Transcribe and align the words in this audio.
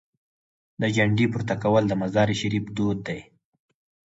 د 0.81 0.83
جنډې 0.95 1.25
پورته 1.31 1.55
کول 1.63 1.83
د 1.87 1.93
مزار 2.01 2.29
شریف 2.41 2.65
دود 2.77 2.97
دی. 3.07 3.19